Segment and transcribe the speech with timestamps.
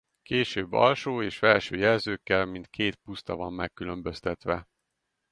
[0.21, 4.67] Később Alsó és Felső jelzőkkel mint két puszta van megkülönböztetve.